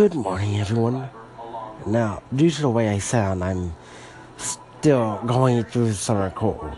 Good 0.00 0.14
morning, 0.14 0.58
everyone. 0.58 1.10
Now, 1.84 2.22
due 2.34 2.48
to 2.48 2.62
the 2.62 2.70
way 2.70 2.88
I 2.88 2.96
sound, 3.00 3.44
I'm 3.44 3.74
still 4.38 5.20
going 5.26 5.62
through 5.64 5.92
summer 5.92 6.30
cold, 6.30 6.74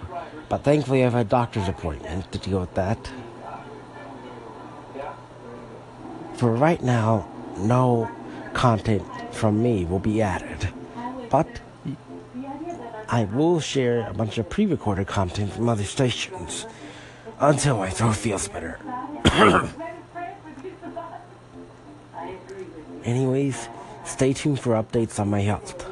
but 0.49 0.65
thankfully 0.65 1.03
I 1.03 1.05
have 1.05 1.15
a 1.15 1.23
doctor's 1.23 1.69
appointment 1.69 2.33
to 2.33 2.39
deal 2.39 2.59
with 2.59 2.75
that. 2.75 2.99
For 6.35 6.51
right 6.53 6.83
now, 6.83 7.29
no 7.59 8.11
content 8.55 9.07
from 9.31 9.63
me 9.63 9.85
will 9.85 10.01
be 10.01 10.21
added, 10.21 10.71
but 11.31 11.61
I 13.09 13.23
will 13.33 13.61
share 13.61 14.05
a 14.11 14.15
bunch 14.15 14.37
of 14.39 14.51
pre 14.51 14.67
recorded 14.67 15.07
content 15.07 15.53
from 15.53 15.69
other 15.69 15.85
stations 15.85 16.67
until 17.39 17.77
my 17.77 17.91
throat 17.91 18.17
feels 18.17 18.49
better. 18.49 18.81
Anyways, 23.05 23.69
stay 24.05 24.33
tuned 24.33 24.61
for 24.61 24.73
updates 24.73 25.21
on 25.21 25.29
my 25.29 25.41
health. 25.41 25.87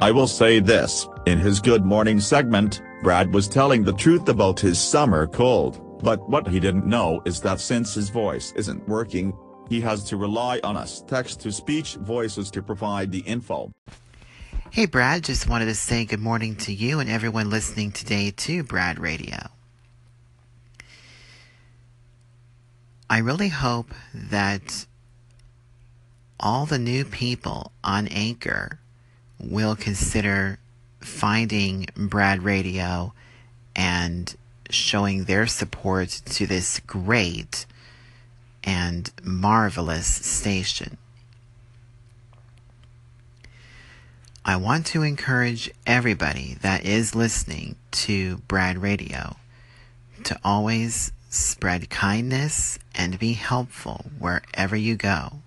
I 0.02 0.12
will 0.12 0.28
say 0.28 0.60
this, 0.60 1.08
in 1.26 1.38
his 1.38 1.62
Good 1.62 1.86
Morning 1.86 2.20
segment, 2.20 2.82
Brad 3.04 3.34
was 3.34 3.48
telling 3.48 3.84
the 3.84 3.94
truth 3.94 4.30
about 4.30 4.60
his 4.60 4.80
summer 4.80 5.28
cold, 5.28 5.80
but 6.02 6.28
what 6.30 6.48
he 6.48 6.60
didn't 6.60 6.88
know 6.88 7.22
is 7.26 7.40
that 7.42 7.60
since 7.60 7.94
his 7.94 8.10
voice 8.10 8.52
isn't 8.56 8.88
working, 8.88 9.38
he 9.70 9.80
has 9.82 10.04
to 10.06 10.18
rely 10.18 10.60
on 10.64 10.76
us 10.76 11.04
text-to-speech 11.08 11.96
voices 11.96 12.50
to 12.52 12.62
provide 12.62 13.12
the 13.12 13.20
info. 13.20 13.72
Hey, 14.74 14.88
Brad, 14.88 15.24
just 15.24 15.48
wanted 15.48 15.66
to 15.66 15.76
say 15.76 16.04
good 16.04 16.20
morning 16.20 16.56
to 16.56 16.74
you 16.74 17.00
and 17.00 17.08
everyone 17.08 17.52
listening 17.52 17.92
today 17.92 18.32
to 18.32 18.64
Brad 18.64 18.98
Radio. 18.98 19.52
I 23.08 23.20
really 23.20 23.50
hope 23.50 23.94
that 24.16 24.88
all 26.40 26.66
the 26.66 26.80
new 26.80 27.06
people 27.06 27.72
on 27.84 28.08
Anchor 28.08 28.80
will 29.40 29.76
consider 29.76 30.58
finding 31.02 31.86
Brad 31.96 32.42
Radio 32.42 33.14
and 33.76 34.36
showing 34.72 35.26
their 35.26 35.46
support 35.46 36.10
to 36.26 36.48
this 36.48 36.80
great 36.80 37.68
and 38.64 39.12
marvelous 39.22 40.08
station. 40.08 40.98
I 44.46 44.58
want 44.58 44.86
to 44.88 45.04
encourage 45.04 45.72
everybody 45.88 46.58
that 46.62 46.86
is 46.86 47.16
listening 47.16 47.78
to 47.92 48.40
Brad 48.40 48.78
Radio 48.78 49.38
to 50.26 50.38
always 50.44 51.14
spread 51.30 51.90
kindness 51.90 52.78
and 52.94 53.18
be 53.18 53.34
helpful 53.34 54.06
wherever 54.20 54.76
you 54.76 54.96
go. 54.96 55.40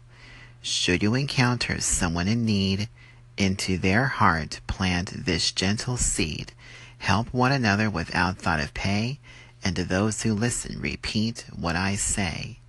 Should 0.62 1.02
you 1.02 1.14
encounter 1.14 1.78
someone 1.80 2.26
in 2.26 2.46
need, 2.46 2.88
into 3.36 3.76
their 3.76 4.06
heart 4.06 4.60
plant 4.66 5.26
this 5.26 5.52
gentle 5.52 5.98
seed. 5.98 6.52
Help 6.98 7.32
one 7.34 7.52
another 7.52 7.90
without 7.90 8.38
thought 8.38 8.60
of 8.60 8.72
pay, 8.72 9.18
and 9.62 9.76
to 9.76 9.84
those 9.84 10.22
who 10.22 10.32
listen, 10.32 10.80
repeat 10.80 11.44
what 11.54 11.76
I 11.76 11.96
say. 11.96 12.60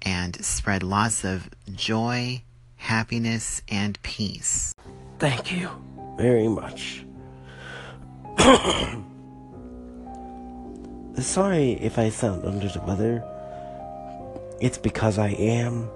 And 0.00 0.42
spread 0.42 0.82
lots 0.82 1.22
of 1.22 1.50
joy, 1.74 2.42
happiness, 2.76 3.60
and 3.68 4.02
peace. 4.02 4.73
Thank 5.18 5.52
you 5.52 5.70
very 6.16 6.48
much. 6.48 7.04
Sorry 11.18 11.72
if 11.74 11.98
I 11.98 12.08
sound 12.10 12.44
under 12.44 12.68
the 12.68 12.80
weather. 12.80 13.24
It's 14.60 14.78
because 14.78 15.18
I 15.18 15.28
am. 15.30 15.88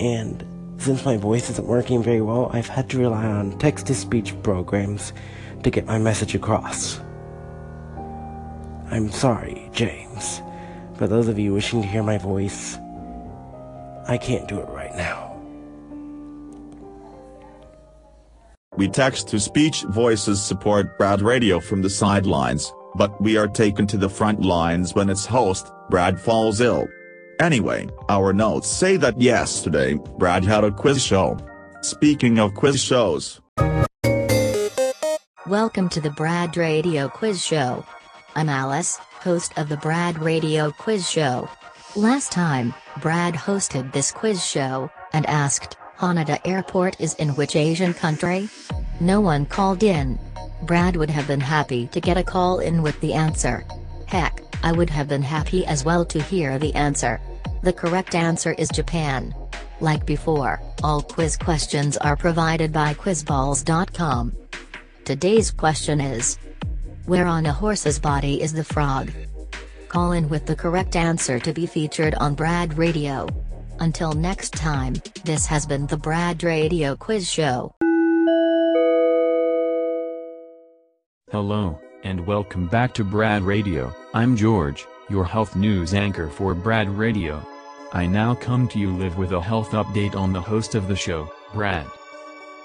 And 0.00 0.44
since 0.78 1.04
my 1.04 1.16
voice 1.16 1.50
isn't 1.50 1.66
working 1.66 2.02
very 2.02 2.20
well, 2.20 2.50
I've 2.52 2.68
had 2.68 2.88
to 2.90 2.98
rely 2.98 3.26
on 3.26 3.58
text 3.58 3.86
to 3.86 3.94
speech 3.94 4.40
programs 4.42 5.12
to 5.64 5.70
get 5.70 5.86
my 5.86 5.98
message 5.98 6.34
across. 6.36 7.00
I'm 8.90 9.10
sorry, 9.10 9.68
James. 9.72 10.40
For 10.96 11.06
those 11.06 11.28
of 11.28 11.38
you 11.38 11.52
wishing 11.52 11.82
to 11.82 11.88
hear 11.88 12.02
my 12.02 12.18
voice, 12.18 12.78
I 14.06 14.18
can't 14.18 14.48
do 14.48 14.60
it 14.60 14.68
right 14.68 14.94
now. 14.96 15.27
We 18.78 18.86
text-to-speech 18.86 19.82
voices 19.88 20.40
support 20.40 20.96
Brad 20.98 21.20
Radio 21.20 21.58
from 21.58 21.82
the 21.82 21.90
sidelines, 21.90 22.72
but 22.94 23.20
we 23.20 23.36
are 23.36 23.48
taken 23.48 23.88
to 23.88 23.96
the 23.96 24.08
front 24.08 24.44
lines 24.44 24.94
when 24.94 25.10
its 25.10 25.26
host, 25.26 25.72
Brad 25.90 26.20
falls 26.20 26.60
ill. 26.60 26.86
Anyway, 27.40 27.88
our 28.08 28.32
notes 28.32 28.68
say 28.68 28.96
that 28.98 29.20
yesterday, 29.20 29.94
Brad 30.16 30.44
had 30.44 30.62
a 30.62 30.70
quiz 30.70 31.04
show. 31.04 31.36
Speaking 31.80 32.38
of 32.38 32.54
quiz 32.54 32.80
shows. 32.80 33.40
Welcome 35.48 35.88
to 35.88 36.00
the 36.00 36.14
Brad 36.16 36.56
Radio 36.56 37.08
Quiz 37.08 37.44
Show. 37.44 37.84
I'm 38.36 38.48
Alice, 38.48 38.98
host 38.98 39.58
of 39.58 39.68
the 39.68 39.78
Brad 39.78 40.20
Radio 40.20 40.70
Quiz 40.70 41.10
Show. 41.10 41.50
Last 41.96 42.30
time, 42.30 42.72
Brad 43.02 43.34
hosted 43.34 43.92
this 43.92 44.12
quiz 44.12 44.46
show 44.46 44.88
and 45.12 45.26
asked, 45.26 45.76
Haneda 45.98 46.38
Airport 46.44 47.00
is 47.00 47.14
in 47.14 47.30
which 47.30 47.56
Asian 47.56 47.92
country? 47.92 48.48
No 49.00 49.20
one 49.20 49.44
called 49.44 49.82
in. 49.82 50.16
Brad 50.62 50.94
would 50.94 51.10
have 51.10 51.26
been 51.26 51.40
happy 51.40 51.88
to 51.88 52.00
get 52.00 52.16
a 52.16 52.22
call 52.22 52.60
in 52.60 52.82
with 52.82 53.00
the 53.00 53.14
answer. 53.14 53.64
Heck, 54.06 54.40
I 54.62 54.70
would 54.70 54.90
have 54.90 55.08
been 55.08 55.22
happy 55.22 55.66
as 55.66 55.84
well 55.84 56.04
to 56.04 56.22
hear 56.22 56.56
the 56.56 56.72
answer. 56.74 57.20
The 57.64 57.72
correct 57.72 58.14
answer 58.14 58.52
is 58.52 58.68
Japan. 58.68 59.34
Like 59.80 60.06
before, 60.06 60.60
all 60.84 61.02
quiz 61.02 61.36
questions 61.36 61.96
are 61.96 62.16
provided 62.16 62.72
by 62.72 62.94
quizballs.com. 62.94 64.32
Today's 65.04 65.50
question 65.50 66.00
is 66.00 66.38
Where 67.06 67.26
on 67.26 67.44
a 67.44 67.52
horse's 67.52 67.98
body 67.98 68.40
is 68.40 68.52
the 68.52 68.62
frog? 68.62 69.10
Call 69.88 70.12
in 70.12 70.28
with 70.28 70.46
the 70.46 70.54
correct 70.54 70.94
answer 70.94 71.40
to 71.40 71.52
be 71.52 71.66
featured 71.66 72.14
on 72.14 72.36
Brad 72.36 72.78
Radio. 72.78 73.26
Until 73.80 74.12
next 74.12 74.54
time, 74.54 74.94
this 75.24 75.46
has 75.46 75.64
been 75.64 75.86
the 75.86 75.96
Brad 75.96 76.42
Radio 76.42 76.96
Quiz 76.96 77.30
Show. 77.30 77.74
Hello, 81.30 81.80
and 82.02 82.26
welcome 82.26 82.66
back 82.66 82.92
to 82.94 83.04
Brad 83.04 83.42
Radio. 83.42 83.94
I'm 84.14 84.36
George, 84.36 84.86
your 85.08 85.24
health 85.24 85.54
news 85.54 85.94
anchor 85.94 86.28
for 86.28 86.54
Brad 86.54 86.88
Radio. 86.88 87.40
I 87.92 88.06
now 88.06 88.34
come 88.34 88.66
to 88.68 88.80
you 88.80 88.90
live 88.90 89.16
with 89.16 89.32
a 89.32 89.40
health 89.40 89.70
update 89.70 90.16
on 90.16 90.32
the 90.32 90.42
host 90.42 90.74
of 90.74 90.88
the 90.88 90.96
show, 90.96 91.32
Brad. 91.54 91.86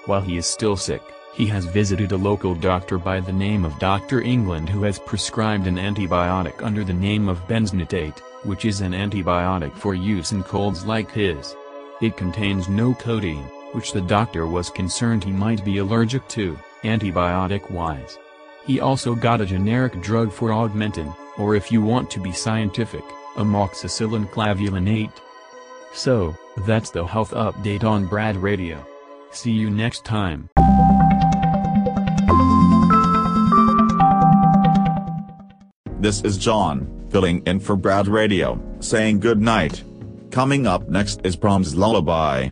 While 0.06 0.20
he 0.20 0.36
is 0.36 0.46
still 0.46 0.76
sick, 0.76 1.02
he 1.32 1.46
has 1.46 1.64
visited 1.64 2.10
a 2.10 2.16
local 2.16 2.56
doctor 2.56 2.98
by 2.98 3.20
the 3.20 3.32
name 3.32 3.64
of 3.64 3.78
Dr. 3.78 4.20
England 4.20 4.68
who 4.68 4.82
has 4.82 4.98
prescribed 4.98 5.68
an 5.68 5.76
antibiotic 5.76 6.62
under 6.62 6.82
the 6.82 6.92
name 6.92 7.28
of 7.28 7.46
benzonatate 7.46 8.20
which 8.44 8.64
is 8.64 8.80
an 8.80 8.92
antibiotic 8.92 9.74
for 9.76 9.94
use 9.94 10.32
in 10.32 10.42
colds 10.42 10.84
like 10.84 11.10
his. 11.10 11.56
It 12.00 12.16
contains 12.16 12.68
no 12.68 12.94
codeine, 12.94 13.44
which 13.72 13.92
the 13.92 14.00
doctor 14.00 14.46
was 14.46 14.70
concerned 14.70 15.24
he 15.24 15.32
might 15.32 15.64
be 15.64 15.78
allergic 15.78 16.26
to, 16.28 16.58
antibiotic-wise. 16.82 18.18
He 18.66 18.80
also 18.80 19.14
got 19.14 19.40
a 19.40 19.46
generic 19.46 20.00
drug 20.00 20.32
for 20.32 20.50
Augmentin, 20.50 21.14
or 21.36 21.54
if 21.54 21.72
you 21.72 21.82
want 21.82 22.10
to 22.10 22.20
be 22.20 22.32
scientific, 22.32 23.04
amoxicillin 23.36 24.28
clavulanate. 24.30 25.12
So, 25.92 26.36
that's 26.66 26.90
the 26.90 27.04
health 27.04 27.32
update 27.32 27.84
on 27.84 28.06
Brad 28.06 28.36
Radio. 28.36 28.86
See 29.30 29.52
you 29.52 29.70
next 29.70 30.04
time. 30.04 30.48
This 35.98 36.20
is 36.22 36.36
John, 36.36 37.03
filling 37.14 37.46
in 37.46 37.60
for 37.60 37.76
Brad 37.76 38.08
Radio, 38.08 38.60
saying 38.80 39.20
good 39.20 39.40
night. 39.40 39.84
Coming 40.32 40.66
up 40.66 40.88
next 40.88 41.20
is 41.22 41.36
Brahms' 41.36 41.76
Lullaby. 41.76 42.48